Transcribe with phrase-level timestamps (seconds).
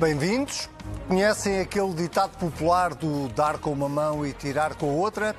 [0.00, 0.66] Bem-vindos.
[1.06, 5.36] Conhecem aquele ditado popular do dar com uma mão e tirar com a outra?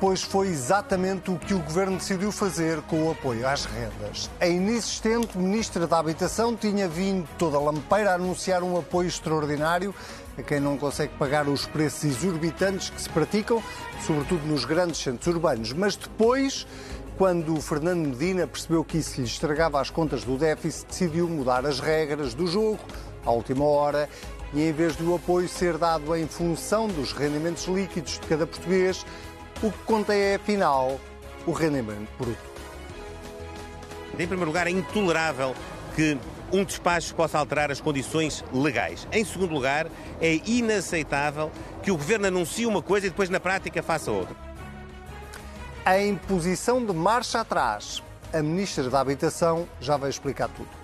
[0.00, 4.28] Pois foi exatamente o que o governo decidiu fazer com o apoio às rendas.
[4.40, 9.94] A inexistente ministra da Habitação tinha vindo toda a lampeira a anunciar um apoio extraordinário
[10.36, 13.62] a quem não consegue pagar os preços exorbitantes que se praticam,
[14.04, 15.72] sobretudo nos grandes centros urbanos.
[15.72, 16.66] Mas depois
[17.16, 21.66] quando o Fernando Medina percebeu que isso lhe estragava as contas do déficit, decidiu mudar
[21.66, 22.80] as regras do jogo,
[23.24, 24.08] à última hora
[24.52, 29.04] e em vez do apoio ser dado em função dos rendimentos líquidos de cada português,
[29.62, 30.98] o que conta é, afinal,
[31.46, 32.50] o rendimento bruto.
[34.14, 35.54] Em primeiro lugar, é intolerável
[35.94, 36.18] que
[36.52, 39.06] um despacho possa alterar as condições legais.
[39.12, 39.86] Em segundo lugar,
[40.20, 41.50] é inaceitável
[41.82, 44.34] que o Governo anuncie uma coisa e depois, na prática, faça outra.
[45.84, 48.02] A imposição de marcha atrás.
[48.32, 50.79] A Ministra da Habitação já vai explicar tudo.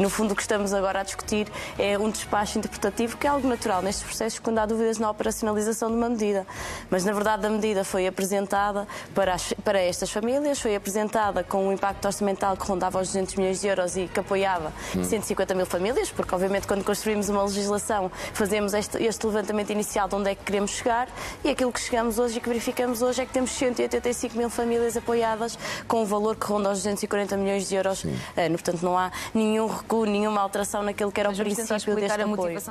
[0.00, 1.46] No fundo, o que estamos agora a discutir
[1.78, 5.90] é um despacho interpretativo, que é algo natural nestes processos quando há dúvidas na operacionalização
[5.90, 6.46] de uma medida.
[6.88, 11.68] Mas, na verdade, a medida foi apresentada para, as, para estas famílias, foi apresentada com
[11.68, 15.04] um impacto orçamental que rondava os 200 milhões de euros e que apoiava hum.
[15.04, 20.14] 150 mil famílias, porque, obviamente, quando construímos uma legislação, fazemos este, este levantamento inicial de
[20.14, 21.08] onde é que queremos chegar
[21.44, 24.96] e aquilo que chegamos hoje e que verificamos hoje é que temos 185 mil famílias
[24.96, 27.98] apoiadas com um valor que ronda os 240 milhões de euros.
[27.98, 28.18] Sim.
[28.52, 32.62] Portanto, não há nenhum recuo, nenhuma alteração naquilo que era Mas o princípio deste apoio.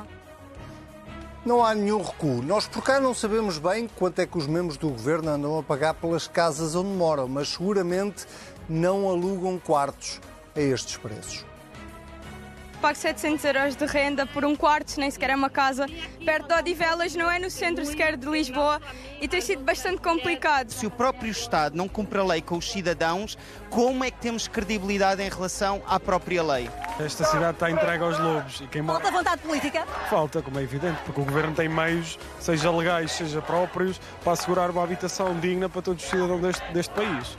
[1.44, 2.42] Não há nenhum recuo.
[2.42, 5.62] Nós por cá não sabemos bem quanto é que os membros do governo andam a
[5.62, 8.26] pagar pelas casas onde moram, mas seguramente
[8.68, 10.20] não alugam quartos
[10.54, 11.44] a estes preços
[12.80, 15.86] pago 700 euros de renda por um quarto, nem sequer é uma casa,
[16.24, 18.80] perto de Odivelas, não é no centro sequer de Lisboa
[19.20, 20.70] e tem sido bastante complicado.
[20.70, 23.36] Se o próprio Estado não cumpre a lei com os cidadãos,
[23.68, 26.70] como é que temos credibilidade em relação à própria lei?
[27.04, 28.60] Esta cidade está entregue aos lobos.
[28.60, 29.86] E quem Falta vontade política?
[30.08, 34.70] Falta, como é evidente, porque o Governo tem meios, seja legais, seja próprios, para assegurar
[34.70, 37.38] uma habitação digna para todos os cidadãos deste, deste país.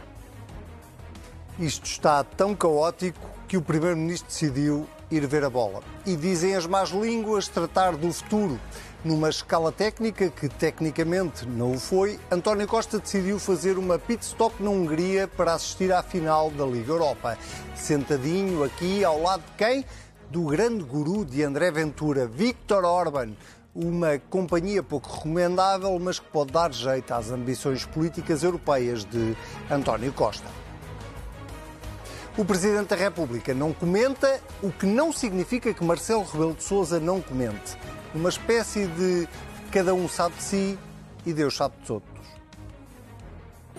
[1.60, 5.82] Isto está tão caótico que o Primeiro-Ministro decidiu ir ver a bola.
[6.06, 8.60] E dizem as más línguas tratar do futuro.
[9.04, 14.62] Numa escala técnica que tecnicamente não o foi, António Costa decidiu fazer uma pit stop
[14.62, 17.36] na Hungria para assistir à final da Liga Europa.
[17.76, 19.86] Sentadinho aqui ao lado de quem?
[20.30, 23.32] Do grande guru de André Ventura, Viktor Orban
[23.74, 29.36] uma companhia pouco recomendável, mas que pode dar jeito às ambições políticas europeias de
[29.70, 30.48] António Costa.
[32.38, 37.00] O Presidente da República não comenta, o que não significa que Marcelo Rebelo de Sousa
[37.00, 37.78] não comente.
[38.14, 39.26] Uma espécie de
[39.72, 40.80] cada um sabe de si
[41.26, 42.28] e Deus sabe dos outros.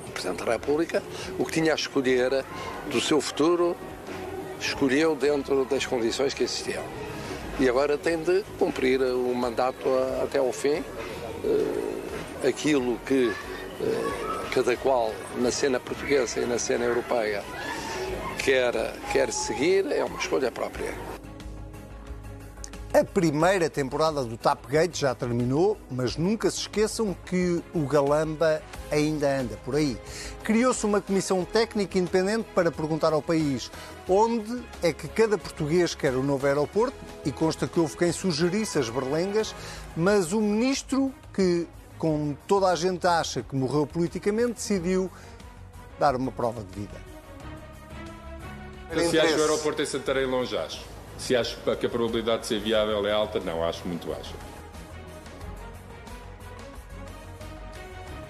[0.09, 1.03] O Presidente da República,
[1.39, 2.43] o que tinha a escolher
[2.91, 3.77] do seu futuro,
[4.59, 6.83] escolheu dentro das condições que existiam.
[7.61, 9.87] E agora tem de cumprir o mandato
[10.23, 10.83] até ao fim.
[11.45, 13.31] Eh, aquilo que
[13.81, 17.45] eh, cada qual na cena portuguesa e na cena europeia
[18.39, 18.73] quer,
[19.13, 21.12] quer seguir é uma escolha própria.
[22.95, 28.61] A primeira temporada do Tapgate já terminou, mas nunca se esqueçam que o Galamba
[28.91, 29.97] ainda anda por aí.
[30.45, 33.71] Criou-se uma comissão técnica independente para perguntar ao país
[34.07, 36.95] onde é que cada português quer o novo aeroporto,
[37.25, 39.55] e consta que houve quem sugerisse as berlengas,
[39.97, 41.67] mas o ministro, que
[41.97, 45.11] com toda a gente acha que morreu politicamente, decidiu
[45.99, 47.01] dar uma prova de vida.
[48.91, 50.92] Se que o aeroporto em Santarém longe, acho.
[51.19, 54.35] Se acho que a probabilidade de ser viável é alta, não, acho muito baixa.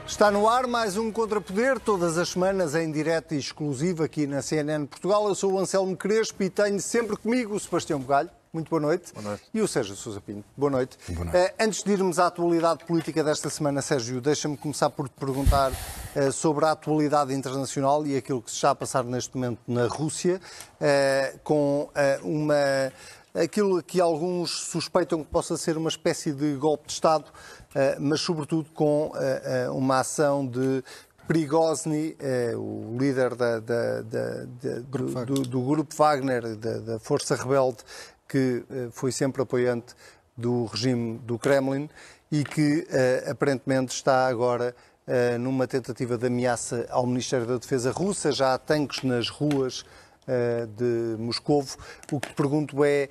[0.07, 4.43] Está no ar mais um Contrapoder, todas as semanas em direto e exclusivo aqui na
[4.43, 5.27] CNN Portugal.
[5.27, 8.29] Eu sou o Anselmo Crespo e tenho sempre comigo o Sebastião Bugalho.
[8.53, 9.15] Muito boa noite.
[9.15, 9.45] Boa noite.
[9.55, 10.45] E o Sérgio Sousa Pinto.
[10.55, 10.99] Boa noite.
[11.09, 11.39] Boa noite.
[11.39, 15.73] Uh, antes de irmos à atualidade política desta semana, Sérgio, deixa-me começar por te perguntar
[15.73, 19.87] uh, sobre a atualidade internacional e aquilo que se está a passar neste momento na
[19.87, 21.89] Rússia, uh, com
[22.23, 22.93] uma
[23.35, 27.25] aquilo que alguns suspeitam que possa ser uma espécie de golpe de Estado,
[27.99, 29.11] mas sobretudo com
[29.73, 30.85] uma ação de
[31.27, 32.15] Prigozny,
[32.55, 34.45] o líder da, da, da,
[34.87, 37.79] do, do, do, grupo Wagner, da, Força Rebelde,
[38.33, 39.95] que eh, foi sempre apoiante
[40.35, 41.91] do regime do Kremlin
[42.31, 44.75] e que eh, aparentemente está agora
[45.07, 48.33] eh, numa tentativa de ameaça ao Ministério da Defesa russa.
[48.33, 49.85] Já há tanques nas ruas
[50.77, 51.77] de Moscovo.
[52.13, 53.09] O que pergunto é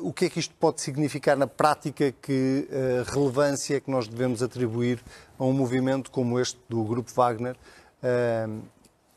[0.00, 2.68] o que é que isto pode significar na prática, que
[3.12, 5.02] relevância é que nós devemos atribuir
[5.36, 7.56] a um movimento como este do Grupo Wagner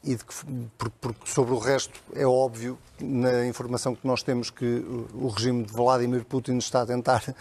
[0.05, 0.45] e que,
[0.77, 5.73] porque sobre o resto é óbvio, na informação que nós temos, que o regime de
[5.73, 7.23] Vladimir Putin está a tentar,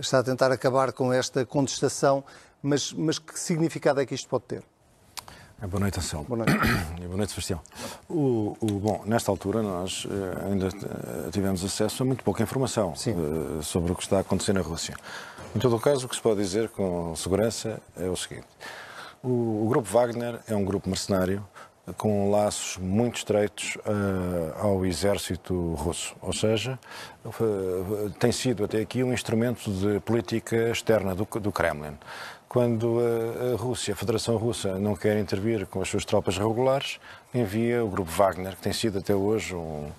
[0.00, 2.22] está a tentar acabar com esta contestação,
[2.62, 4.62] mas, mas que significado é que isto pode ter?
[5.68, 6.24] Boa noite, Anselmo.
[6.24, 6.56] Boa noite.
[7.04, 7.60] Boa noite, Sebastião.
[8.08, 10.06] O, o, bom, nesta altura nós
[10.48, 10.68] ainda
[11.30, 12.94] tivemos acesso a muito pouca informação
[13.62, 14.96] sobre o que está a acontecer na Rússia.
[15.54, 18.46] Em todo o caso, o que se pode dizer com segurança é o seguinte.
[19.22, 21.46] O, o grupo Wagner é um grupo mercenário
[21.96, 26.14] com laços muito estreitos uh, ao exército russo.
[26.22, 26.78] Ou seja,
[27.24, 31.98] uh, tem sido até aqui um instrumento de política externa do, do Kremlin.
[32.48, 36.98] Quando a, a, Rússia, a Federação Russa, não quer intervir com as suas tropas regulares,
[37.34, 39.90] envia o grupo Wagner, que tem sido até hoje um,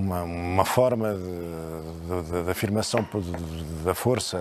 [0.00, 3.06] uma, uma forma de, de, de, afirmação
[3.84, 4.38] da força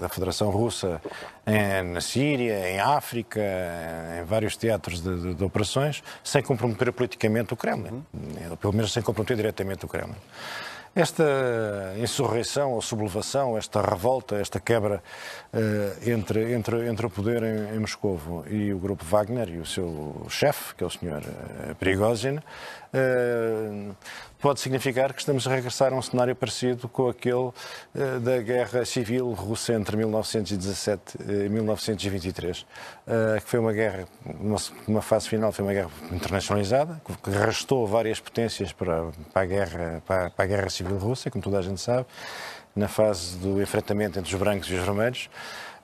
[0.00, 1.00] da Federação Russa
[1.46, 3.40] em, na Síria, em África,
[4.20, 8.04] em vários teatros de, operações, sem comprometer politicamente o Kremlin,
[8.60, 10.14] pelo menos sem comprometer diretamente o Kremlin.
[10.94, 11.24] Esta
[11.96, 15.02] insurreição ou sublevação, esta revolta, esta quebra
[15.50, 19.64] uh, entre, entre, entre o poder em, em Moscovo e o grupo Wagner e o
[19.64, 23.96] seu chefe, que é o senhor uh, Prigozhin, uh,
[24.42, 27.54] pode significar que estamos a regressar a um cenário parecido com aquele uh,
[28.20, 32.64] da guerra civil russa entre 1917 e 1923, uh,
[33.40, 34.04] que foi uma guerra,
[34.86, 40.02] numa fase final, foi uma guerra internacionalizada, que arrastou várias potências para, para, a guerra,
[40.04, 42.04] para, para a guerra civil russa, como toda a gente sabe,
[42.74, 45.30] na fase do enfrentamento entre os brancos e os vermelhos.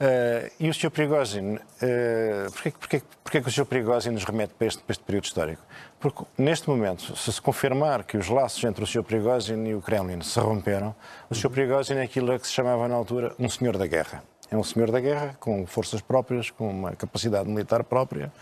[0.00, 0.90] Uh, e o Sr.
[0.90, 3.64] Prigozhin, uh, porquê, que o Sr.
[3.64, 5.62] Prigozhin nos remete para este, para este período histórico?
[5.98, 9.02] Porque, neste momento, se se confirmar que os laços entre o Sr.
[9.02, 10.94] Prigozhin e o Kremlin se romperam,
[11.28, 11.50] o Sr.
[11.50, 14.22] Prigozhin é aquilo que se chamava na altura um senhor da guerra.
[14.50, 18.32] É um senhor da guerra, com forças próprias, com uma capacidade militar própria,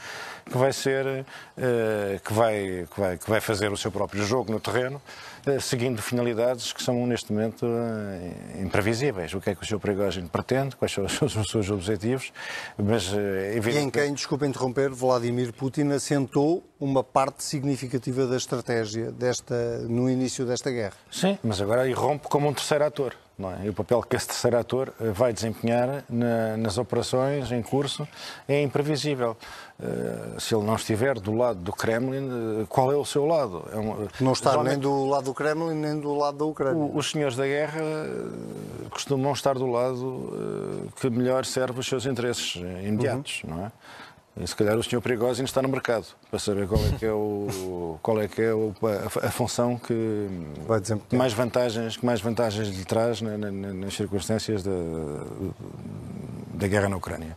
[0.44, 4.52] que vai ser, uh, que, vai, que, vai, que vai fazer o seu próprio jogo
[4.52, 5.02] no terreno,
[5.46, 9.34] uh, seguindo finalidades que são, neste momento, uh, imprevisíveis.
[9.34, 9.80] O que é que o Sr.
[9.80, 12.32] Prigogine pretende, quais são os seus, os seus objetivos,
[12.78, 13.12] mas...
[13.12, 20.10] E em quem, desculpa interromper, Vladimir Putin assentou uma parte significativa da estratégia desta, no
[20.10, 20.96] início desta guerra.
[21.10, 23.14] Sim, mas agora irrompe como um terceiro ator.
[23.38, 23.66] É?
[23.66, 28.08] E o papel que esse terceiro ator eh, vai desempenhar na, nas operações em curso
[28.48, 29.36] é imprevisível.
[29.78, 33.62] Uh, se ele não estiver do lado do Kremlin, uh, qual é o seu lado?
[33.70, 36.82] É um, não está nem do lado do Kremlin nem do lado da Ucrânia.
[36.82, 42.06] O, os senhores da guerra uh, costumam estar do lado que melhor serve os seus
[42.06, 43.50] interesses imediatos, uhum.
[43.50, 43.72] não é?
[44.38, 47.12] E se calhar o senhor Prigozhin está no mercado para saber qual é que é,
[47.12, 50.28] o, qual é, que é o, a, a, função que
[51.10, 54.72] mais vantagens, que mais vantagens lhe traz na, na, nas circunstâncias da,
[56.52, 57.36] da guerra na Ucrânia.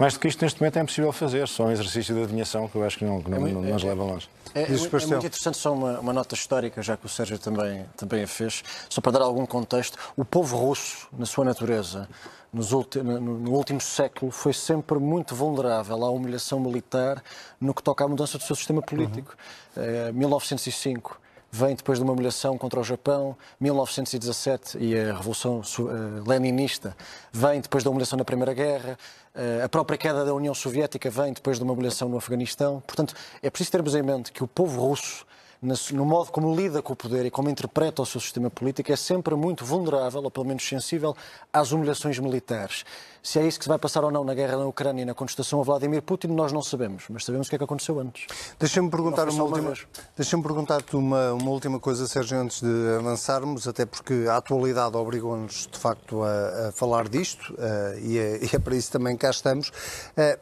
[0.00, 1.46] Mais do que isto, neste momento, é impossível fazer.
[1.46, 3.82] Só um exercício de adivinhação que eu acho que não, que não, é, não nos
[3.82, 4.30] leva longe.
[4.54, 7.84] É, é, é, muito interessante, só uma, uma, nota histórica, já que o Sérgio também,
[7.98, 9.98] também a fez, só para dar algum contexto.
[10.16, 12.08] O povo russo, na sua natureza,
[12.52, 17.22] no, último século foi sempre muito vulnerável à humilhação militar
[17.60, 19.36] no que toca à mudança do seu sistema político.
[19.76, 19.82] Uhum.
[19.82, 21.20] Eh, 1905
[21.50, 26.96] vem depois de uma humilhação contra o Japão, 1917 e a Revolução uh, Leninista
[27.32, 28.96] vem depois da humilhação na Primeira Guerra,
[29.34, 32.80] uh, a própria queda da União Soviética vem depois de uma humilhação no Afeganistão.
[32.86, 35.26] Portanto, é preciso termos em mente que o povo russo
[35.62, 38.96] no modo como lida com o poder e como interpreta o seu sistema político, é
[38.96, 41.14] sempre muito vulnerável, ou pelo menos sensível,
[41.52, 42.84] às humilhações militares.
[43.22, 45.12] Se é isso que se vai passar ou não na guerra na Ucrânia e na
[45.12, 48.26] contestação a Vladimir Putin, nós não sabemos, mas sabemos o que é que aconteceu antes.
[48.58, 49.74] Deixa-me perguntar uma, última,
[50.16, 55.68] deixa perguntar-te uma, uma última coisa, Sérgio, antes de avançarmos, até porque a atualidade obrigou-nos,
[55.70, 59.28] de facto, a, a falar disto, uh, e, é, e, é, para isso também cá
[59.28, 59.68] estamos.
[59.68, 60.38] Uh,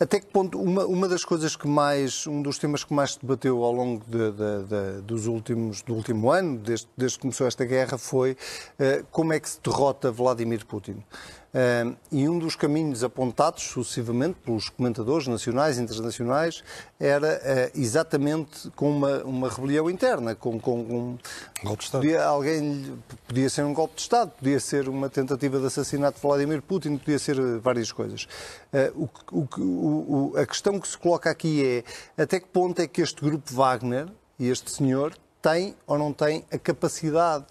[0.00, 3.20] até que ponto, uma, uma das coisas que mais, um dos temas que mais se
[3.20, 7.46] debateu ao longo de, de, de, dos últimos, do último ano, desde, desde que começou
[7.46, 11.02] esta guerra, foi uh, como é que se derrota Vladimir Putin.
[11.52, 16.64] Uh, e um dos caminhos apontados sucessivamente pelos comentadores nacionais e internacionais
[16.98, 17.28] era
[17.74, 21.18] uh, exatamente com uma, uma rebelião interna, com, com um
[21.62, 22.00] golpe de Estado.
[22.00, 22.94] Podia, alguém,
[23.28, 26.96] podia ser um golpe de Estado, podia ser uma tentativa de assassinato de Vladimir Putin,
[26.96, 28.26] podia ser várias coisas.
[28.72, 31.84] Uh, o, o, o, a questão que se coloca aqui
[32.16, 34.08] é até que ponto é que este grupo Wagner
[34.38, 37.46] e este senhor tem ou não tem a capacidade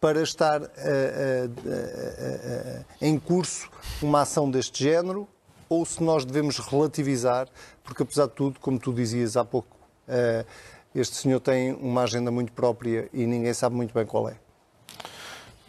[0.00, 3.68] para estar uh, uh, uh, em curso
[4.02, 5.28] uma ação deste género
[5.68, 7.46] ou se nós devemos relativizar,
[7.84, 9.76] porque apesar de tudo, como tu dizias há pouco,
[10.92, 14.49] este senhor tem uma agenda muito própria e ninguém sabe muito bem qual é.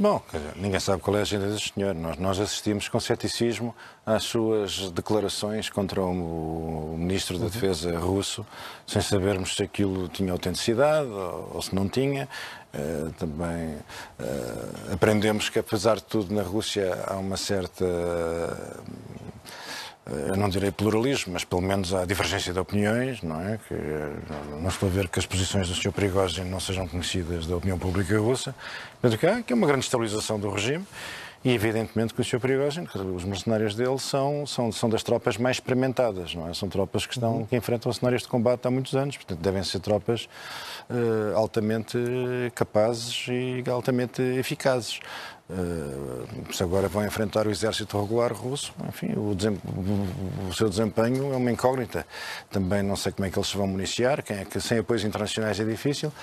[0.01, 0.19] Bom,
[0.55, 1.93] ninguém sabe qual é a agenda deste senhor.
[1.93, 8.43] Nós, nós assistimos com ceticismo às suas declarações contra o, o Ministro da Defesa russo,
[8.87, 12.27] sem sabermos se aquilo tinha autenticidade ou, ou se não tinha.
[12.73, 17.85] Uh, também uh, aprendemos que, apesar de tudo, na Rússia há uma certa.
[17.85, 18.81] Uh,
[20.05, 23.59] eu não direi pluralismo, mas pelo menos há divergência de opiniões, não é?
[23.67, 23.75] Que,
[24.59, 25.91] não estou a ver que as posições do Sr.
[25.91, 28.55] Prigozhin não sejam conhecidas da opinião pública russa.
[28.99, 30.85] Portanto, que há, que é uma grande estabilização do regime
[31.43, 32.39] e, evidentemente, que o Sr.
[32.39, 36.53] Prigozhin, os mercenários dele são, são, são das tropas mais experimentadas, não é?
[36.53, 39.79] São tropas que, estão, que enfrentam cenários de combate há muitos anos, portanto, devem ser
[39.79, 40.29] tropas
[40.89, 41.97] uh, altamente
[42.53, 44.99] capazes e altamente eficazes.
[45.49, 49.35] Uh, se agora vão enfrentar o exército regular russo, enfim, o,
[50.47, 52.05] o, seu desempenho é uma incógnita.
[52.51, 55.03] Também não sei como é que eles se vão municiar, quem é que sem apoios
[55.03, 56.13] internacionais é difícil,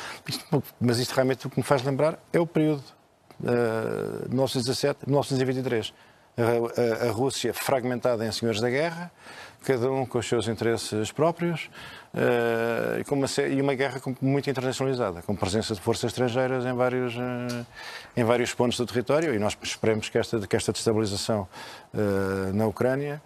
[0.80, 2.97] mas isto realmente o que me faz lembrar é o período
[3.40, 5.92] uh, 1917, 1923.
[6.38, 9.10] A, Rússia fragmentada em senhores da guerra,
[9.64, 11.68] cada um com os seus interesses próprios,
[12.14, 17.66] uh, e, uma, guerra muito internacionalizada, com presença de forças estrangeiras em vários, uh,
[18.16, 21.48] em vários pontos do território, e nós esperemos que esta, que esta destabilização
[21.92, 23.20] uh, na Ucrânia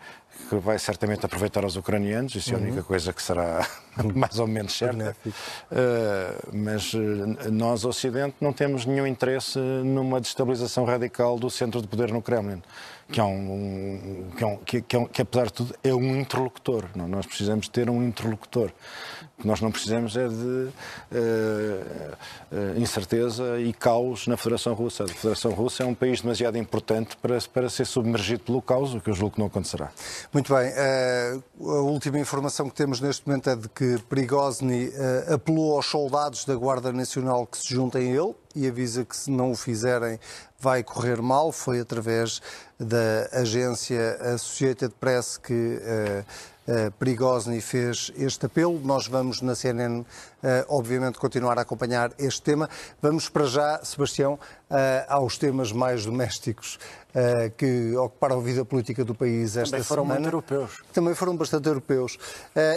[0.49, 2.83] que vai certamente aproveitar os ucranianos, isso é a única uhum.
[2.83, 3.67] coisa que será
[4.15, 5.17] mais ou menos certa.
[5.27, 6.93] Uh, mas
[7.51, 12.63] nós, Ocidente, não temos nenhum interesse numa destabilização radical do centro de poder no Kremlin
[13.13, 15.95] que é um, que, é um, que, que, é um, que, apesar de tudo é
[15.95, 16.87] um interlocutor.
[16.97, 17.07] Não?
[17.07, 18.73] Nós precisamos ter um interlocutor.
[19.43, 20.73] Que nós não precisamos é de uh,
[22.77, 25.03] incerteza e caos na Federação Russa.
[25.03, 29.01] A Federação Russa é um país demasiado importante para, para ser submergido pelo caos, o
[29.01, 29.91] que eu julgo que não acontecerá.
[30.33, 30.71] Muito bem.
[30.71, 34.93] Uh, a última informação que temos neste momento é de que Prigozny
[35.35, 39.29] apelou aos soldados da Guarda Nacional que se juntem a ele e avisa que se
[39.29, 40.21] não o fizerem
[40.57, 41.51] vai correr mal.
[41.51, 42.41] Foi através
[42.79, 45.81] da agência Associated Press que
[46.67, 48.81] uh, uh, Prigozny fez este apelo.
[48.85, 50.07] Nós vamos na CNN, uh,
[50.69, 52.69] obviamente, continuar a acompanhar este tema.
[53.01, 54.39] Vamos para já, Sebastião,
[55.09, 56.79] aos temas mais domésticos
[57.59, 60.21] que ocuparam a vida política do país esta Também foram semana.
[60.21, 60.83] muito europeus.
[60.95, 62.19] Também foram bastante europeus.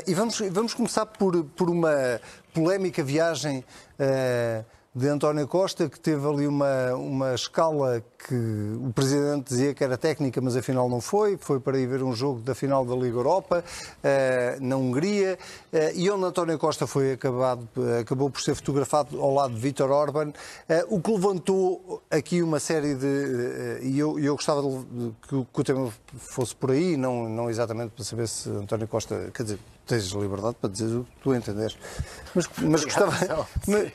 [0.05, 2.19] e vamos, vamos começar por, por uma
[2.53, 3.63] polémica viagem
[4.95, 8.33] de António Costa, que teve ali uma, uma escala que
[8.79, 11.35] o Presidente dizia que era técnica, mas afinal não foi.
[11.35, 15.37] Foi para ir ver um jogo da final da Liga Europa, uh, na Hungria,
[15.73, 17.67] uh, e onde António Costa foi acabado,
[17.99, 20.33] acabou por ser fotografado ao lado de Vítor Orban, uh,
[20.87, 23.79] o que levantou aqui uma série de.
[23.81, 27.49] e eu, eu gostava de, de, que, que, o tema fosse por aí, não, não
[27.49, 29.29] exatamente para saber se António Costa.
[29.33, 31.77] Quer dizer, tens liberdade para dizer o que tu entenderes.
[32.33, 33.47] Mas, mas gostava.
[33.67, 33.91] Mas,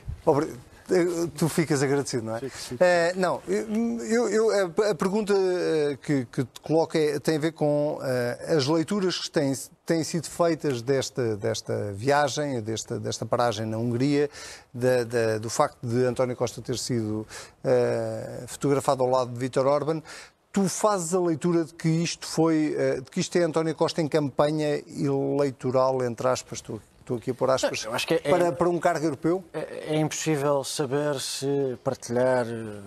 [1.37, 2.39] Tu ficas agradecido, não é?
[2.39, 2.83] Fico, fico.
[2.83, 7.53] Uh, não, eu, eu, a, pergunta eh, que, que te coloco é, tem a ver
[7.53, 9.53] com uh, as leituras que têm,
[9.85, 14.29] têm sido feitas desta, desta viagem, desta, desta paragem na Hungria,
[14.73, 17.25] da, da, do facto de António Costa ter sido
[17.63, 20.01] uh, fotografado ao lado de Vítor Orban.
[20.51, 24.07] Tu fazes a leitura de que isto foi, de que isto é António Costa em
[24.09, 27.83] campanha eleitoral, entre aspas, tu Estou aqui a pôr aspas.
[27.83, 29.43] Não, é, para, é, para um cargo europeu?
[29.51, 32.45] É, é, impossível saber se partilhar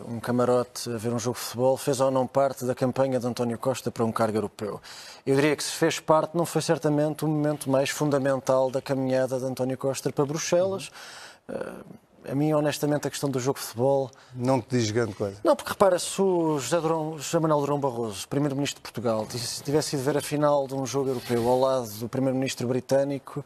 [0.08, 3.26] um camarote a ver um jogo de futebol fez ou não parte da campanha de
[3.26, 4.80] António Costa para um cargo europeu.
[5.26, 9.38] Eu diria que se fez parte, não foi certamente o momento mais fundamental da caminhada
[9.38, 10.90] de António Costa para Bruxelas.
[11.48, 12.04] Uhum.
[12.26, 14.10] A mim, honestamente, a questão do jogo de futebol.
[14.34, 15.36] Não te diz grande coisa.
[15.44, 19.26] Não, porque repara, se o José, Durão, José Manuel Durão Barroso, Primeiro-Ministro de Portugal,
[19.62, 23.44] tivesse ido ver a final de um jogo europeu ao lado do Primeiro-Ministro britânico,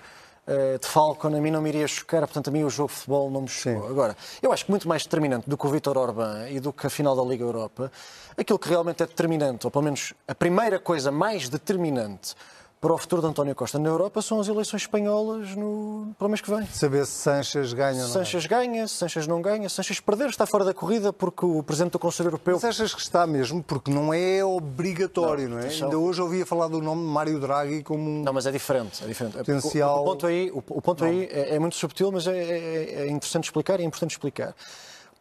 [0.80, 3.30] de Falcon, a mim não me iria chocar, portanto, a mim o jogo de futebol
[3.30, 3.82] não me chocou.
[3.82, 3.88] Sim.
[3.90, 6.86] Agora, eu acho que muito mais determinante do que o Vítor Orbán e do que
[6.86, 7.92] a final da Liga Europa,
[8.36, 12.34] aquilo que realmente é determinante, ou pelo menos a primeira coisa mais determinante
[12.80, 16.30] para o futuro de António Costa na Europa são as eleições espanholas no, para o
[16.30, 16.64] mês que vem.
[16.66, 18.08] Saber se Sanches ganha ou não.
[18.08, 19.68] Sanches ganha, se Sanches não ganha.
[19.68, 22.54] Sanches perder está fora da corrida porque o Presidente do Conselho Europeu...
[22.54, 23.62] Mas achas que está mesmo?
[23.62, 25.68] Porque não é obrigatório, não, não é?
[25.68, 28.22] Ainda hoje ouvia falar do nome de Mário Draghi como um...
[28.22, 29.02] Não, mas é diferente.
[29.02, 29.36] É diferente.
[29.38, 29.98] Potencial...
[29.98, 32.94] O, o, ponto aí, o, o ponto aí é, é, muito subtil, mas é, é,
[33.02, 34.54] é interessante explicar e é importante explicar.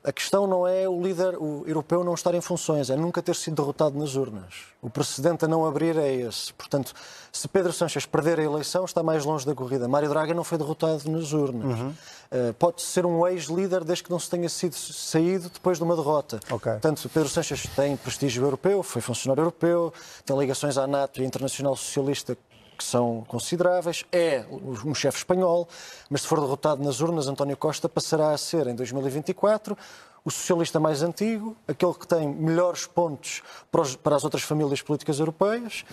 [0.04, 3.36] A questão não é o líder o europeu não estar em funções, é nunca ter
[3.36, 4.68] sido derrotado nas urnas.
[4.82, 6.54] O precedente a não abrir é esse.
[6.54, 6.94] Portanto,
[7.32, 9.88] se Pedro Sanches perder a eleição, está mais longe da corrida.
[9.88, 11.80] Mário Draga não foi derrotado nas urnas.
[11.80, 11.89] Uhum.
[11.89, 15.96] Uh, pode ser um ex-líder desde que não se tenha sido saído depois de uma
[15.96, 16.39] derrota.
[16.50, 16.74] Okay.
[16.74, 19.94] Portanto, Pedro Sanches tem prestígio europeu, foi funcionário europeu,
[20.25, 22.38] tem ligações à NATO e à Internacional Socialista
[22.77, 25.67] que são consideráveis, é um chefe espanhol,
[26.10, 29.77] mas se for derrotado nas urnas, António Costa passará a ser, em 2024,
[30.24, 33.41] o socialista mais antigo, aquele que tem melhores pontos
[33.72, 35.86] para, as outras famílias políticas europeias.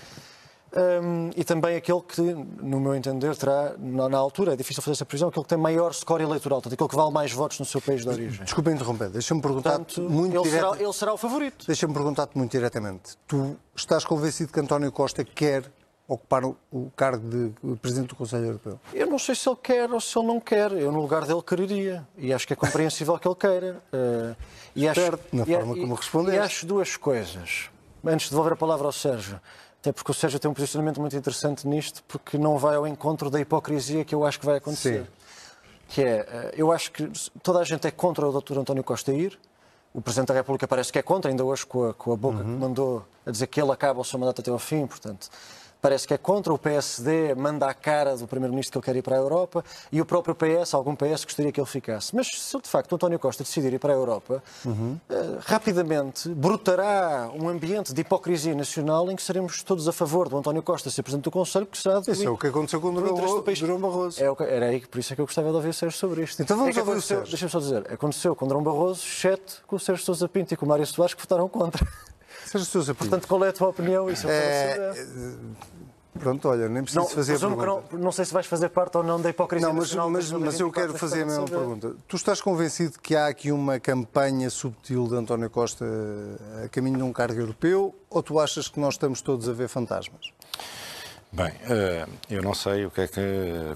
[0.76, 4.94] Um, e também aquele que, no meu entender, terá, na, na, altura, é difícil fazer
[4.94, 7.64] essa previsão, aquele que tem maior score eleitoral, portanto, aquele que vale mais votos no
[7.64, 8.44] seu país de origem.
[8.44, 10.72] Desculpa interromper, deixa-me perguntar-te muito ele, direta...
[10.72, 11.64] será, ele será o favorito.
[11.64, 13.16] Deixa-me perguntar-te muito diretamente.
[13.28, 15.62] Tu estás convencido que António Costa quer
[16.06, 18.80] ocupar o cargo de Presidente do Conselho Europeu?
[18.92, 20.72] Eu não sei se ele quer ou se ele não quer.
[20.72, 22.06] Eu, no lugar dele, quereria.
[22.16, 23.82] E acho que é compreensível que ele queira.
[23.92, 24.36] Uh,
[24.76, 25.00] e acho,
[25.32, 26.38] na e, forma como respondeste.
[26.38, 27.70] E acho duas coisas.
[28.04, 29.40] Antes de devolver a palavra ao Sérgio.
[29.80, 33.30] Até porque o Sérgio tem um posicionamento muito interessante nisto, porque não vai ao encontro
[33.30, 35.02] da hipocrisia que eu acho que vai acontecer.
[35.02, 35.08] Sim.
[35.88, 37.10] Que é, eh, eu acho que
[37.42, 38.58] toda a gente é contra o Dr.
[38.58, 39.38] António Costa ir.
[39.92, 42.38] O Presidente da República parece que é contra, ainda hoje com a, com a boca
[42.38, 42.44] uhum.
[42.44, 45.30] que mandou a dizer que ele acaba o seu mandato até ao fim, portanto
[45.84, 49.02] parece que é contra, o PSD manda a cara do Primeiro-Ministro que ele quer ir
[49.02, 49.62] para a Europa
[49.92, 52.16] e o próprio PS, algum PS gostaria que ele ficasse.
[52.16, 54.98] Mas se de facto o António Costa decidir ir para a Europa, uhum.
[55.10, 60.38] uh, rapidamente brotará um ambiente de hipocrisia nacional em que seremos todos a favor do
[60.38, 62.00] António Costa ser Presidente do Conselho, porque será...
[62.00, 63.42] Isso é o que aconteceu com o Durão Barroso.
[64.22, 66.40] É, era aí, por isso é que eu gostava de ouvir o Sérgio sobre isto.
[66.40, 67.28] Então vamos é ouvir o Sérgio.
[67.28, 70.56] Deixa-me só dizer, aconteceu com o Durão Barroso, exceto com o Sérgio Sousa Pinto e
[70.56, 71.86] com o Mário Soares que votaram contra.
[72.94, 74.10] Portanto, qual é a tua opinião?
[74.10, 74.94] Isso é,
[76.18, 77.84] Pronto, olha, nem preciso não, fazer a pergunta.
[77.92, 80.60] Não, não, sei se vais fazer parte ou não da hipocrisia não, mas, mas, mas
[80.60, 81.96] eu quero fazer a mesma pergunta.
[82.06, 85.84] Tu estás convencido que há aqui uma campanha subtil de António Costa
[86.64, 89.68] a caminho de um cargo europeu ou tu achas que nós estamos todos a ver
[89.68, 90.32] fantasmas?
[91.32, 93.20] Bem, eh, eu não sei o que é que,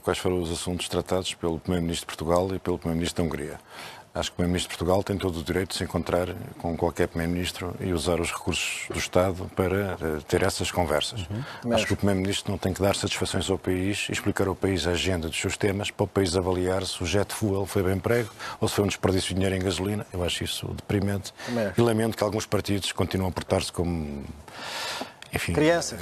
[0.05, 3.61] quais foram os assuntos tratados pelo Primeiro-Ministro de Portugal e pelo Primeiro-Ministro da Hungria.
[4.15, 7.09] Acho que o Primeiro-Ministro de Portugal tem todo o direito de se encontrar com qualquer
[7.09, 11.27] Primeiro-Ministro e usar os recursos do Estado para uh, ter essas conversas.
[11.65, 11.75] Uhum.
[11.75, 14.87] Acho que o Primeiro-Ministro não tem que dar satisfações ao país e explicar ao país
[14.87, 17.97] a agenda dos seus temas para o país avaliar se o jet fuel foi bem
[17.97, 20.07] emprego ou se foi um desperdício de dinheiro em gasolina.
[20.13, 21.33] Eu acho isso deprimente
[21.77, 24.25] e lamento que alguns partidos continuam a portar-se como.
[25.33, 25.53] Enfim.
[25.53, 26.01] Crianças.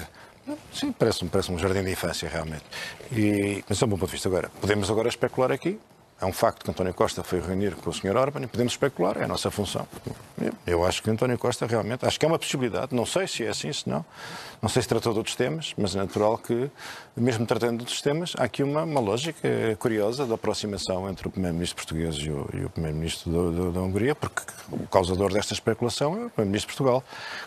[0.73, 2.65] Sim, parece-me parece um jardim de infância, realmente.
[3.11, 4.29] E, mas é um bom ponto de vista.
[4.29, 5.79] Agora, podemos agora especular aqui
[6.21, 8.17] é um facto que António Costa foi reunir com o Sr.
[8.17, 9.87] Orban e podemos especular, é a nossa função.
[10.67, 13.49] Eu acho que António Costa realmente, acho que é uma possibilidade, não sei se é
[13.49, 14.05] assim, se não,
[14.67, 16.69] não sei se tratou de outros temas, mas é natural que,
[17.17, 19.49] mesmo tratando de outros temas, há aqui uma, uma lógica
[19.79, 24.85] curiosa da aproximação entre o Primeiro-Ministro português e o, o Primeiro-Ministro da Hungria, porque o
[24.89, 27.05] causador desta especulação é o Primeiro-Ministro de Portugal.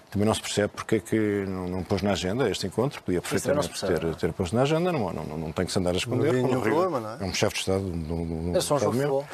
[0.09, 3.21] Também não se percebe porque é que não, não pôs na agenda este encontro, podia
[3.21, 6.33] perfeitamente ter, ter posto na agenda, não, não, não tem que se andar a esconder.
[6.35, 7.17] Não nenhum problema, não é?
[7.19, 9.27] É um chefe de Estado do, é só um jogo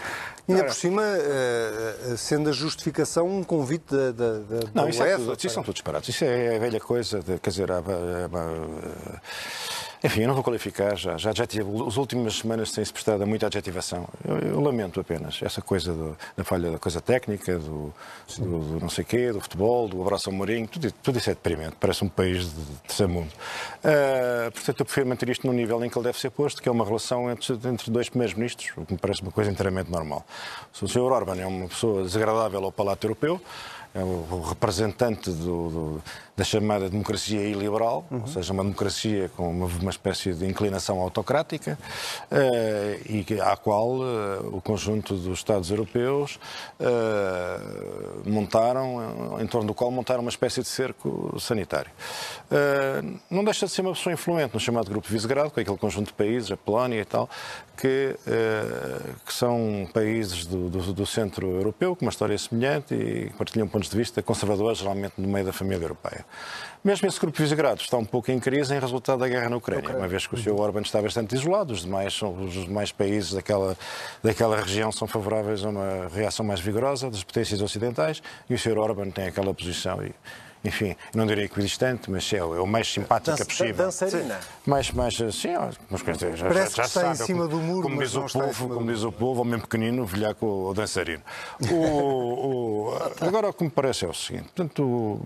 [0.46, 0.56] futebol.
[0.56, 5.14] Ainda por cima, uh, sendo a justificação um convite da, da, da Não, isso, UEFA,
[5.14, 6.08] é tudo, isso são todos disparados.
[6.10, 9.22] Isso é a velha coisa, de, quer dizer, há, há, há,
[10.04, 13.26] enfim, eu não vou qualificar, já, já, já tive, as últimas semanas têm-se prestado a
[13.26, 14.08] muita adjetivação.
[14.28, 17.94] Eu, eu, lamento apenas essa coisa do, da falha da coisa técnica, do,
[18.38, 21.34] do, do, não sei quê, do futebol, do abraço ao Mourinho, tudo, tudo isso é
[21.34, 23.32] deprimente, parece um país de, terceiro mundo.
[23.84, 26.70] Uh, portanto, eu prefiro manter isto no nível em que ele deve ser posto, que
[26.70, 29.90] é uma relação entre, entre dois primeiros ministros, o que me parece uma coisa inteiramente
[29.90, 30.26] normal.
[30.74, 31.12] Se o Sr.
[31.12, 33.42] Orban é uma pessoa desagradável ao Palato Europeu,
[33.96, 36.04] é o representante do, do,
[36.36, 38.22] da chamada democracia iliberal, uhum.
[38.22, 41.78] ou seja, uma democracia com uma, uma espécie de inclinação autocrática,
[42.30, 46.38] uh, e que, à qual uh, o conjunto dos Estados europeus
[46.80, 51.92] uh, montaram, em torno do qual montaram uma espécie de cerco sanitário.
[53.30, 56.14] não deixa de ser uma pessoa influente no chamado Grupo Visegrado, com aquele conjunto de
[56.14, 57.30] países, a Polónia e tal,
[57.78, 58.16] que,
[59.26, 63.90] que são países do, do, do, centro europeu, com uma história semelhante e partilham pontos
[63.90, 66.25] de vista conservadores, geralmente no meio da família europeia.
[66.86, 69.58] Mesmo esse grupo de Visegrado está um pouco em crise em resultado da guerra na
[69.58, 70.54] Ucrânia, uma vez que o Sr.
[70.54, 73.76] Orban está bastante isolado, os demais, os demais países daquela,
[74.22, 78.78] daquela região são favoráveis a uma reação mais vigorosa das potências ocidentais e o Sr.
[78.78, 80.14] Orban tem aquela posição e,
[80.64, 83.86] enfim, não diria equidistante, mas é o, é o mais simpática Dan possível.
[83.86, 84.40] Dançarina.
[84.64, 85.54] Mais, mais assim,
[85.90, 88.70] mas quer dizer, já, já, já sabe, em cima do muro, como, diz o povo,
[88.70, 91.24] como diz o povo, o mesmo pequenino, velhaco ou dançarino.
[91.72, 95.20] O, o, agora, o que me parece é o seguinte, portanto,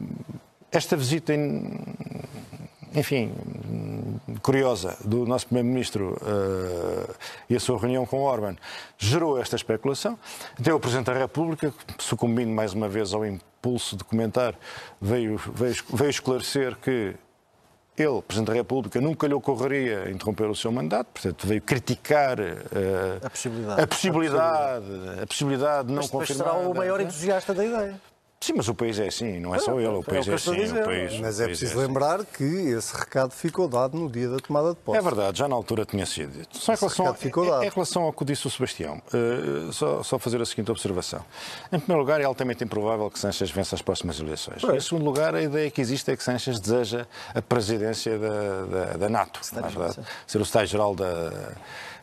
[0.71, 1.33] esta visita,
[2.93, 3.33] enfim,
[4.41, 7.15] curiosa do nosso Primeiro-Ministro uh,
[7.49, 8.55] e a sua reunião com Orban
[8.97, 10.17] gerou esta especulação.
[10.59, 14.55] Até o Presidente da República, sucumbindo mais uma vez ao impulso de comentar,
[15.01, 17.15] veio, veio, veio esclarecer que
[17.97, 22.45] ele, Presidente da República, nunca lhe ocorreria interromper o seu mandato, portanto, veio criticar uh,
[23.21, 23.81] a, possibilidade.
[23.81, 24.85] a possibilidade,
[25.21, 26.47] a possibilidade de não mas, confirmar.
[26.47, 28.08] Será o maior entusiasta da ideia.
[28.41, 30.55] Sim, mas o país é assim, não é só ele, o país é estou a
[30.55, 30.63] assim.
[30.65, 30.81] dizer.
[30.81, 31.87] O país, Mas o é país preciso assim.
[31.87, 34.97] lembrar que esse recado ficou dado no dia da tomada de posse.
[34.97, 36.57] É verdade, já na altura tinha sido dito.
[36.57, 37.63] Só em Esse relação, recado ficou em- dado.
[37.65, 41.19] em relação ao que disse o Sebastião, eh, só, só fazer a seguinte observação.
[41.69, 44.63] Em primeiro lugar, é altamente improvável que Sanches vença as próximas eleições.
[44.63, 48.85] Em segundo lugar, a ideia que existe é que Sanches deseja a presidência da, da,
[48.97, 49.99] da NATO, não é verdade?
[50.25, 51.51] ser o secretário-geral da,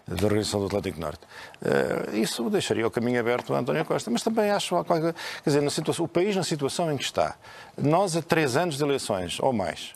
[0.07, 1.21] da Organização do Atlântico Norte.
[1.65, 4.11] Eh, isso deixaria o caminho aberto a António Costa.
[4.11, 5.15] Mas também acho, quer
[5.45, 7.35] dizer, situação, o país na situação em que está,
[7.77, 9.95] nós a três anos de eleições, ou mais,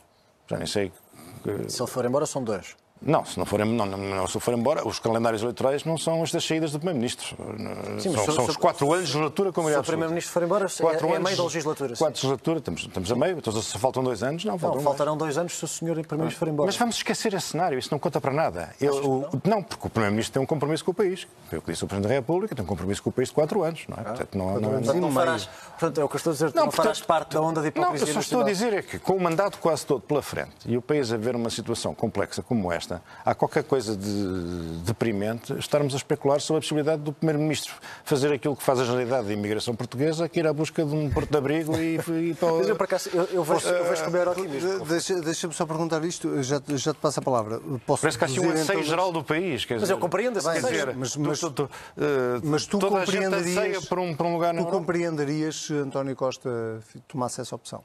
[0.49, 0.91] já nem sei
[1.43, 2.75] que- Se ele for embora, são dois.
[3.01, 6.21] Não, se não forem, não, não, não, se for embora, os calendários eleitorais não são
[6.21, 7.35] os das saídas do Primeiro-Ministro.
[7.99, 9.83] Sim, mas São, se- são se- os quatro anos de legislatura como Se é o.
[9.83, 11.95] Primeiro-Ministro for embora, Quatro é, é anos- meio da legislatura.
[11.95, 14.81] Quatro de legislatura, estamos, estamos a meio, então se faltam dois anos, não, Não, faltam
[14.81, 16.67] faltarão dois anos se o senhor Primeiro-Ministro for embora.
[16.67, 18.69] Mas vamos esquecer esse cenário, isso não conta para nada.
[18.79, 21.27] Eu- o- não, porque o Primeiro-Ministro tem um compromisso com o país.
[21.51, 23.63] O que disse o Presidente da República, tem um compromisso com o país de quatro
[23.63, 24.03] anos, não é?
[24.03, 25.11] Portanto, não, não, não meio.
[25.11, 25.45] farás,
[25.79, 27.71] portanto, é o que eu estou a dizer, não, farás portanto, parte da onda de
[27.75, 30.21] Não, hipocrisia eu só estou a dizer é que, com o mandato quase todo pela
[30.21, 32.90] frente e o país a ver uma situação complexa como esta,
[33.23, 37.73] há qualquer coisa de deprimente estarmos a especular sobre a possibilidade do Primeiro-Ministro
[38.03, 41.09] fazer aquilo que faz a generalidade da imigração portuguesa, que ir à busca de um
[41.09, 41.95] porto de abrigo e,
[42.29, 42.51] e para...
[42.53, 44.85] Mas eu, por acaso, eu, eu vejo, eu vejo com o maior otimismo.
[44.85, 47.59] Deixa- Deixa-me só perguntar isto, já, já te passo a palavra.
[47.85, 49.65] Posso Parece que há assim um deduzir, anseio então, geral do país.
[49.65, 52.65] Quer Mas dizer, eu compreendo esse quer dizer, Mas- tu- mas- tu- tu, eh, Mas
[52.65, 54.77] tu compreenderias- por um, por um lugar Tu Europa.
[54.77, 56.49] compreenderias se António Costa
[57.07, 57.83] tomasse essa opção?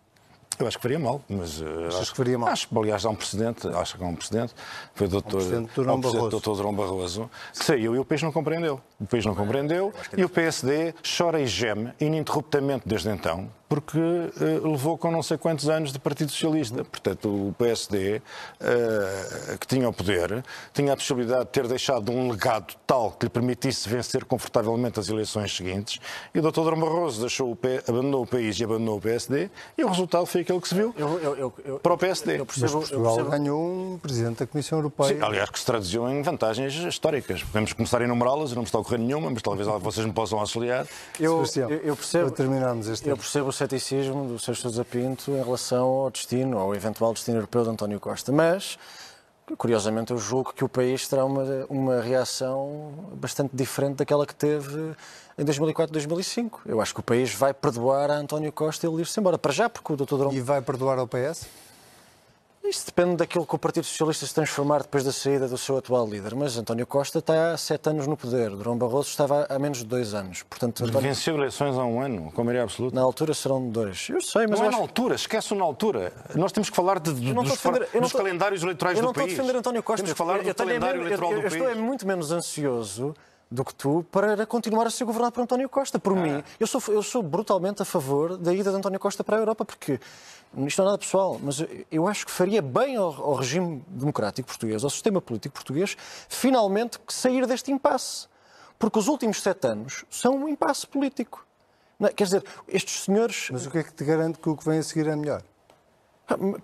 [0.58, 2.48] Eu acho que faria mal, mas eh, Achas acho que faria mal?
[2.48, 4.54] Acho, aliás, há um precedente, acho que há um precedente,
[4.94, 6.30] foi o doutor, Durão um precedente Barroso.
[6.30, 6.56] do Dr.
[6.56, 8.80] Durão Barroso, que saiu e o país não compreendeu.
[9.00, 14.60] O país não compreendeu e o PSD chora e geme ininterruptamente desde então, porque eh,
[14.62, 16.84] levou com não sei quantos anos de Partido Socialista.
[16.84, 18.22] Portanto, o PSD,
[18.60, 23.26] eh, que tinha o poder, tinha a possibilidade de ter deixado um legado tal que
[23.26, 26.00] lhe permitisse vencer confortavelmente as eleições seguintes,
[26.34, 26.60] e o Dr.
[26.62, 30.26] Durão Barroso deixou o P- abandonou o país e abandonou o PSD, e o resultado
[30.26, 32.40] foi aquele que se viu Eu, eu, eu, eu, para o PSD.
[32.40, 33.60] eu percebo, eu Portugal percebo- ganhou
[33.94, 35.08] um presidente da Comissão Europeia.
[35.16, 37.42] Sim, aliás, que se traduziu em vantagens históricas.
[37.42, 40.38] Podemos começar a enumerá-las, não me está a ocorrer nenhuma, mas talvez vocês me possam
[40.38, 40.86] auxiliar.
[41.18, 43.22] eu, eu, eu percebo, para terminarmos este eu tempo.
[43.22, 44.54] percebo o ceticismo do Sr.
[44.54, 48.78] Sousa Pinto em relação ao destino, ao eventual destino europeu de António Costa, mas
[49.56, 54.94] curiosamente eu julgo que o país terá uma, uma reação bastante diferente daquela que teve
[55.38, 56.62] em 2004, 2005.
[56.66, 59.38] Eu acho que o país vai perdoar a António Costa ele ir-se embora.
[59.38, 60.16] Para já, porque o Dr.
[60.16, 61.46] Durão E vai perdoar ao PS?
[62.68, 66.06] Isso depende daquilo que o Partido Socialista se transformar depois da saída do seu atual
[66.08, 66.34] líder.
[66.34, 68.50] Mas António Costa está há sete anos no poder.
[68.50, 70.42] Durão Barroso estava há menos de dois anos.
[70.42, 72.94] Portanto, António- Venceu eleições há um ano, com maioria absoluta.
[72.96, 74.08] na altura serão dois.
[74.10, 74.80] Eu sei, mas não eu é na acho...
[74.82, 76.12] altura, esquece-o na altura.
[76.34, 79.04] Nós temos que falar de, de- Eu dos, defender- eu dos estou- calendários eleitorais eu
[79.04, 79.36] não do estou a país.
[79.38, 80.02] defender António Costa.
[80.02, 81.62] Temos que falar eu, do eu calendário eu- eleitoral eu, do eu país.
[81.62, 83.14] estou é muito menos ansioso
[83.50, 85.98] do que tu para continuar a ser governado por António Costa.
[85.98, 86.00] Ah.
[86.00, 89.36] Por mim, eu sou, eu sou brutalmente a favor da ida de António Costa para
[89.36, 90.00] a Europa, porque
[90.66, 94.48] isto não é nada pessoal, mas eu- acho que faria bem ao, ao regime democrático
[94.48, 95.96] português, ao sistema político português,
[96.28, 98.26] finalmente sair deste impasse.
[98.78, 101.46] Porque os últimos sete anos são um impasse político.
[101.98, 102.12] Não é?
[102.12, 103.48] Quer dizer, estes senhores.
[103.50, 105.42] Mas o que é que te garante que o que vem a seguir é melhor?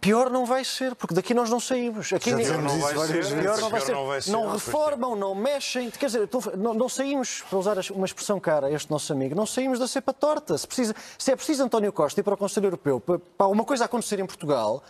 [0.00, 2.12] Pior não vai ser, porque daqui nós não saímos.
[2.12, 2.52] Aqui Já ninguém-.
[2.52, 3.92] Pior não vai Pior ser.
[3.92, 5.88] não vai ser, Não pois reformam, não mexem.
[5.90, 9.46] Quer dizer, não, não saímos, para usar uma expressão cara a este nosso amigo, não
[9.46, 10.58] saímos da cepa torta.
[10.58, 13.64] Se, precisa, se é preciso António Costa ir para o Conselho Europeu para, para alguma
[13.64, 14.82] coisa acontecer em Portugal,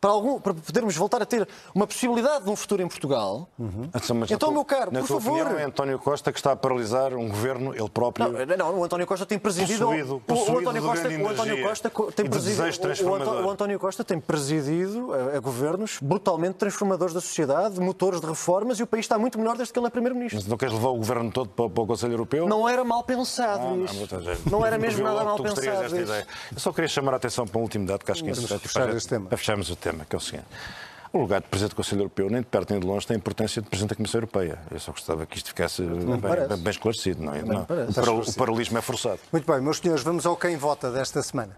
[0.00, 4.16] para, algum, para podermos voltar a ter uma possibilidade de um futuro em Portugal, Então,
[4.16, 5.40] na Então, tua- meu caro, por favor.
[5.42, 8.26] opinião, é António Costa que está a paralisar um governo, ele próprio.
[8.32, 9.84] Não, não, o António Costa tem presidido.
[9.86, 12.62] Possuído- o- o, possuído António Costa, o António Costa co- tem presidido.
[13.46, 18.78] o- António Costa tem presidido a, a governos brutalmente transformadores da sociedade, motores de reformas
[18.80, 20.38] e o país está muito melhor desde que ele é primeiro-ministro.
[20.40, 22.48] Mas não queres levar o governo todo para, para o Conselho Europeu?
[22.48, 24.20] Não era mal pensado Ah, não, isso.
[24.20, 24.50] gente.
[24.50, 25.60] Não era mesmo nada mal pensado.
[26.52, 28.60] Eu só queria chamar a atenção para um último dado que acho que é importante
[29.28, 30.46] para fecharmos o tema, que é o seguinte.
[31.12, 33.18] O lugar de Presidente do Conselho Europeu, nem de perto nem de longe, tem a
[33.18, 34.58] importância de Presidente da Comissão Europeia.
[34.70, 37.20] Eu só gostava que isto ficasse bem, bem- bem esclarecido.
[37.22, 37.42] Não, é?
[37.42, 39.18] não, o, paral- o paralelismo é forçado.
[39.32, 41.56] Muito bem, meus senhores, vamos ao quem vota desta semana.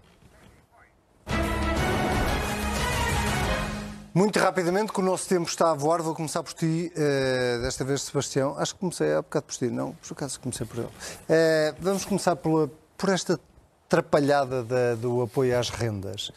[4.15, 7.83] Muito rapidamente, que o nosso tempo está a voar, vou começar por ti, eh, desta
[7.83, 8.55] vez, Sebastião.
[8.59, 10.89] Acho que comecei há bocado por ti, não, por acaso comecei por ele.
[11.27, 13.39] Eh, vamos começar pela- por esta
[13.87, 16.31] atrapalhada da- do apoio às rendas,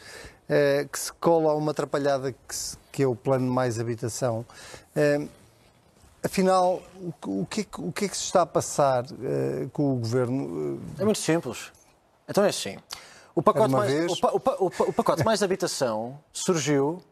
[0.48, 4.44] eh, que se cola a uma atrapalhada que, se- que é o plano mais habitação.
[4.94, 5.26] Eh,
[6.24, 9.04] afinal, o, que- o que, é que- o que é que se está a passar
[9.22, 10.80] eh, com o governo?
[10.98, 11.70] É muito simples.
[12.28, 12.76] Então é assim.
[13.34, 17.02] O pacote, mais, o pa- o pa- o pa- o pacote mais habitação surgiu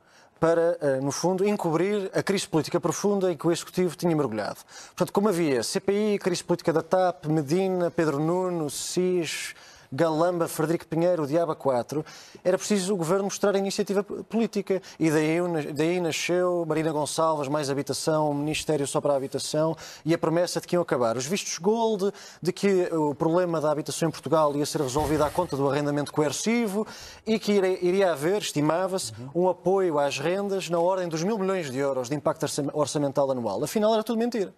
[0.40, 4.56] para, no fundo, encobrir a crise política profunda em que o Executivo tinha mergulhado.
[4.88, 9.54] Portanto, como havia CPI, crise política da TAP, Medina, Pedro Nuno, SIS,
[9.92, 12.04] Galamba, Frederico Pinheiro, Diaba 4,
[12.42, 14.80] era preciso o governo mostrar a iniciativa política.
[14.98, 15.38] E daí,
[15.72, 20.60] daí nasceu Marina Gonçalves, mais habitação, o Ministério só para a habitação e a promessa
[20.60, 24.54] de que iam acabar os vistos gold, de que o problema da habitação em Portugal
[24.56, 26.86] ia ser resolvido à conta do arrendamento coercivo
[27.26, 31.78] e que iria haver, estimava-se, um apoio às rendas na ordem dos mil milhões de
[31.78, 33.62] euros de impacto orçamental anual.
[33.62, 34.52] Afinal, era tudo mentira.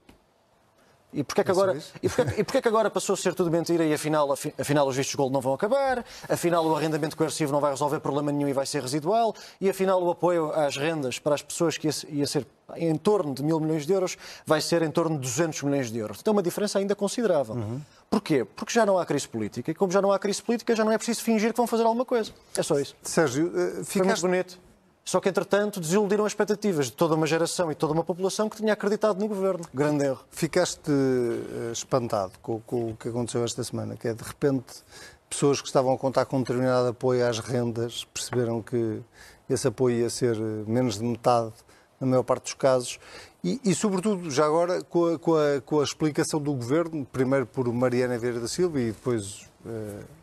[1.12, 3.84] E porquê, que agora, e, porquê, e porquê que agora passou a ser tudo mentira
[3.84, 7.70] e afinal, afinal os vistos gold não vão acabar, afinal o arrendamento coercivo não vai
[7.70, 11.42] resolver problema nenhum e vai ser residual, e afinal o apoio às rendas para as
[11.42, 14.90] pessoas que ia, ia ser em torno de mil milhões de euros vai ser em
[14.90, 16.18] torno de 200 milhões de euros.
[16.20, 17.54] Então uma diferença ainda considerável.
[17.54, 17.80] Uhum.
[18.10, 18.44] Porquê?
[18.44, 20.92] Porque já não há crise política e como já não há crise política já não
[20.92, 22.32] é preciso fingir que vão fazer alguma coisa.
[22.56, 22.94] É só isso.
[23.02, 23.92] Sérgio, uh, ficaste...
[23.92, 24.65] Foi muito bonito.
[25.06, 28.56] Só que, entretanto, desiludiram as expectativas de toda uma geração e toda uma população que
[28.56, 29.64] tinha acreditado no governo.
[29.72, 30.24] Grande erro.
[30.32, 34.82] Ficaste uh, espantado com, com, o que aconteceu esta semana, que é de repente
[35.30, 39.00] pessoas que estavam a contar com um determinado apoio às rendas perceberam que
[39.48, 41.52] esse apoio ia ser eh, menos de metade
[42.00, 42.98] na maior parte dos casos.
[43.44, 47.46] E, e sobretudo, já agora, com a, com, a, com a, explicação do governo, primeiro
[47.46, 49.42] por Mariana Vieira da Silva e depois.
[49.64, 50.16] Uh,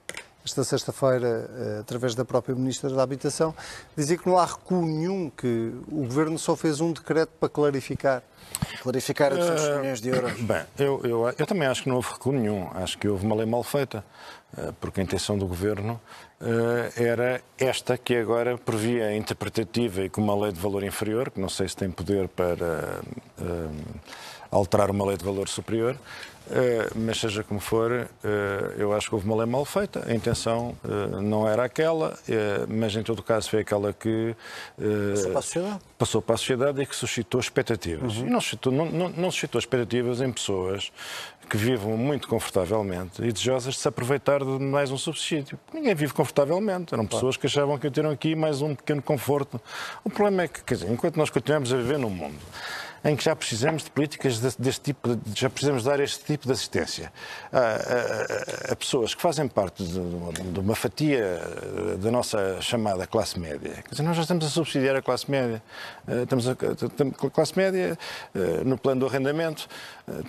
[0.45, 3.55] esta sexta-feira, eh, através da própria Ministra da Habitação,
[3.95, 8.21] dizia que não há recuo nenhum, que o Governo só fez um decreto para clarificar.
[8.81, 10.33] Clarificar os uh, milhões de euros.
[10.41, 12.69] Bem, eu, eu, eu, também acho que não houve recuo nenhum.
[12.75, 14.03] Acho que houve uma lei mal feita,
[14.57, 15.99] eh, porque a intenção do Governo
[16.97, 21.39] era esta que agora previa a interpretativa e com uma lei de valor inferior, que
[21.39, 22.99] não sei se tem poder para
[24.53, 25.97] alterar uma lei de valor superior,
[26.51, 28.27] eh, mas seja como for, uh,
[28.77, 30.03] eu acho que houve uma lei mal feita.
[30.05, 32.17] A intenção uh, não era aquela,
[32.67, 34.35] mas em todo caso foi aquela que
[34.77, 38.17] passou para a sociedade, passou para a sociedade e que suscitou expectativas.
[38.17, 38.27] Uhum.
[38.27, 40.91] E não suscitou, não, não, não suscitou expectativas em pessoas
[41.49, 45.59] que vivam muito confortavelmente e desejosas de se aproveitar de mais um subsídio.
[45.73, 46.93] Ninguém vive confortavelmente.
[46.93, 49.61] Eram pessoas que achavam que teriam aqui mais um pequeno conforto.
[50.03, 52.39] O problema é que, quer dizer, enquanto nós continuamos a viver num mundo
[53.03, 57.11] em que já precisamos de políticas deste tipo, já precisamos dar este tipo de assistência
[57.51, 61.41] a, a, a pessoas que fazem parte de, de, uma fatia
[61.99, 63.83] da nossa chamada classe média.
[63.83, 65.61] Quer dizer, nós já estamos a subsidiar a classe média.
[66.23, 67.97] Estamos a, a classe média
[68.65, 69.67] no plano do arrendamento.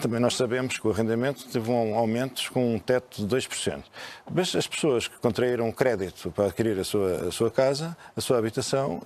[0.00, 3.82] Também nós sabemos que o arrendamento teve um aumento com um teto de 2%.
[4.32, 8.38] Mas as pessoas que contraíram crédito para adquirir a sua, a sua casa, a sua
[8.38, 9.00] habitação,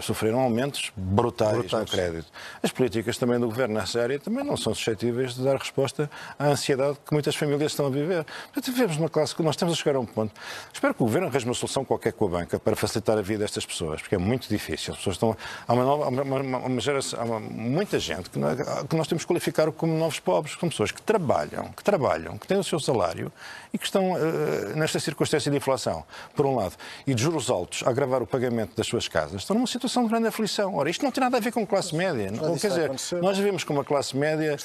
[0.00, 1.82] sofreram aumentos brutais, brutais.
[1.82, 2.26] no crédito.
[2.62, 6.08] As as políticas também do governo nessa área também não são suscetíveis de dar resposta
[6.38, 8.24] à ansiedade que muitas famílias estão a viver.
[8.44, 10.32] Portanto, vivemos uma classe que nós estamos a chegar a um ponto.
[10.72, 13.40] Espero que o governo arranje uma solução qualquer com a banca para facilitar a vida
[13.40, 14.92] destas pessoas, porque é muito difícil.
[14.92, 15.36] As pessoas estão.
[15.66, 18.56] Há, uma nova, uma, uma, uma geração, há uma, muita gente que, nós,
[18.88, 20.56] que nós temos que qualificar como novos pobres.
[20.58, 23.32] São pessoas que trabalham, que trabalham, que têm o seu salário
[23.72, 26.04] e que estão uh, nesta circunstância de inflação,
[26.36, 29.56] por um lado, e de juros altos a agravar o pagamento das suas casas, estão
[29.56, 30.76] numa situação de grande aflição.
[30.76, 32.30] Ora, isto não tem nada a ver com classe média.
[32.30, 34.56] Não, quer dizer, nós vivemos com uma classe média,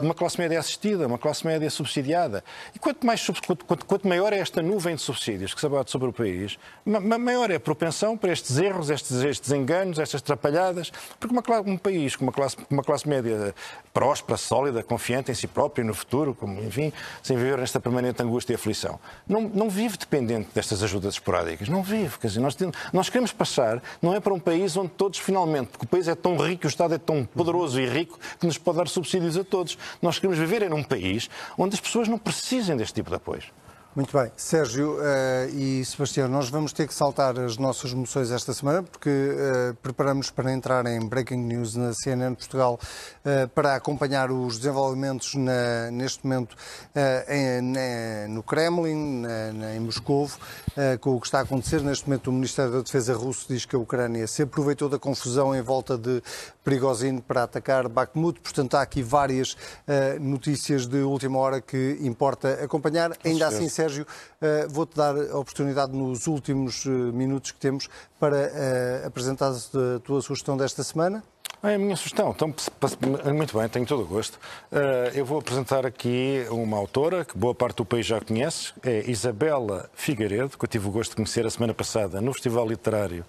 [0.00, 2.44] uma classe média assistida, uma classe média subsidiada.
[2.74, 6.08] E quanto, mais, quanto, quanto maior é esta nuvem de subsídios que se abate sobre
[6.08, 10.92] o país, maior é a propensão para estes erros, estes, estes enganos, estas atrapalhadas.
[11.18, 13.54] Porque uma, um país com uma classe, uma classe média
[13.92, 18.22] próspera, sólida, confiante em si próprio e no futuro, como, enfim, sem viver nesta permanente
[18.22, 21.68] angústia e aflição, não, não vive dependente destas ajudas esporádicas.
[21.68, 22.18] Não vive.
[22.18, 22.56] Quer dizer, nós,
[22.92, 26.14] nós queremos passar, não é para um país onde todos finalmente, porque o país é
[26.14, 29.44] tão rico, o Estado é tão poderoso e rico que nos pode dar subsídios a
[29.44, 29.76] todos.
[30.00, 31.28] Nós queremos viver em um país
[31.58, 33.42] onde as pessoas não precisem deste tipo de apoio.
[33.94, 34.30] Muito bem.
[34.36, 39.10] Sérgio uh, e Sebastião, nós vamos ter que saltar as nossas moções esta semana porque
[39.10, 45.34] uh, preparamos para entrar em Breaking News na CNN Portugal uh, para acompanhar os desenvolvimentos
[45.34, 46.54] na, neste momento
[47.28, 50.30] em, na, no Kremlin, na, em Moscou,
[51.00, 51.82] com o que está a acontecer.
[51.82, 55.54] Neste momento o Ministério da Defesa russo diz que a Ucrânia se aproveitou da confusão
[55.54, 56.22] em volta de
[56.64, 58.40] Prigozhin para atacar Bakhmut.
[58.40, 59.56] Portanto, há aqui várias
[60.20, 63.16] notícias de última hora que importa acompanhar.
[63.24, 64.06] Ainda assim, Sérgio,
[64.40, 69.98] uh, vou-te dar a oportunidade nos últimos uh, minutos que temos para uh, apresentar a
[70.00, 71.22] tua sugestão desta semana.
[71.62, 72.30] É a minha sugestão.
[72.30, 72.54] Então,
[73.34, 74.38] muito bem, tenho todo o gosto.
[75.14, 79.90] Eu vou apresentar aqui uma autora que boa parte do país já conhece, é Isabela
[79.92, 83.24] Figueiredo, que eu tive o gosto de conhecer a semana passada no Festival Literário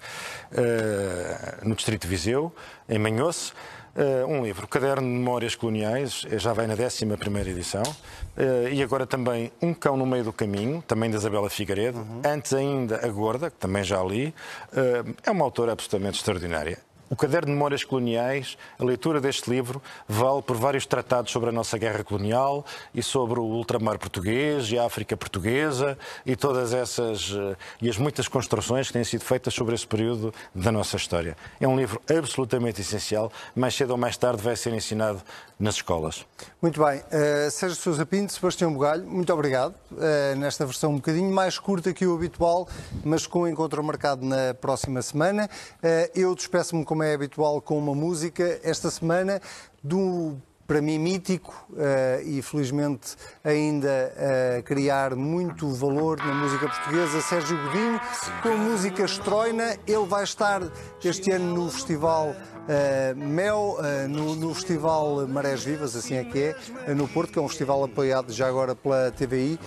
[1.64, 2.54] no Distrito de Viseu,
[2.88, 3.52] em Manhoce.
[3.94, 7.04] Uh, um livro, Caderno de Memórias Coloniais, eh, já vai na 11
[7.50, 11.98] edição, uh, e agora também Um Cão no Meio do Caminho, também da Isabela Figueiredo,
[11.98, 12.22] uhum.
[12.26, 14.34] antes ainda A Gorda, que também já li.
[14.72, 16.78] Uh, é uma autora absolutamente extraordinária.
[17.12, 21.52] O Caderno de Memórias Coloniais, a leitura deste livro, vale por vários tratados sobre a
[21.52, 27.34] nossa guerra colonial e sobre o ultramar português e a África portuguesa e todas essas
[27.36, 31.36] eh, e as muitas construções que têm sido feitas sobre esse período da nossa história.
[31.60, 35.22] É um livro absolutamente essencial, mais cedo ou mais tarde vai ser ensinado
[35.60, 36.26] nas escolas.
[36.62, 37.00] Muito bem.
[37.00, 39.76] Uh, Sérgio Sousa Pinto, Sebastião Bugalho, muito obrigado.
[39.92, 42.68] Uh, nesta versão um bocadinho mais curta que o habitual,
[43.04, 45.50] mas com o encontro marcado na próxima semana.
[45.84, 48.60] Uh, eu despeço-me, como é habitual, com uma música.
[48.64, 49.42] Esta semana,
[49.84, 50.38] do
[50.72, 54.14] para mim mítico uh, e felizmente ainda
[54.58, 58.00] a criar muito valor na música portuguesa, Sérgio Godinho,
[58.42, 59.76] com música Estroina.
[59.86, 60.62] Ele vai estar
[61.04, 66.40] este ano no Festival Uh, Mel, uh, no, no, Festival Marés Vivas, assim é que
[66.40, 66.56] é,
[66.88, 69.60] uh, no Porto, que é um festival apoiado já agora pela TVI,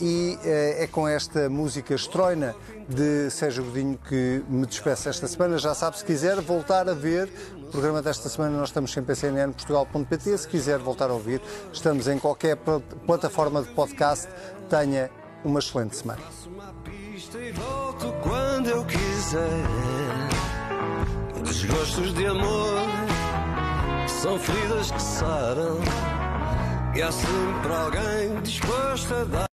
[0.00, 2.56] e é com esta música estroina
[2.88, 5.58] de Sérgio Godinho que me despeço esta semana.
[5.58, 7.28] Já sabe, se quiser voltar a ver
[7.74, 10.38] programa desta semana, nós estamos sempre em cnnportugal.pt.
[10.38, 12.56] Se quiser voltar a ouvir, estamos em qualquer
[13.04, 14.28] plataforma de podcast.
[14.70, 15.10] Tenha
[15.44, 16.22] uma excelente semana.
[21.42, 22.78] Desgostos de amor
[24.22, 25.78] são feridas que saram.
[26.94, 29.46] E há sempre alguém disposto a dar.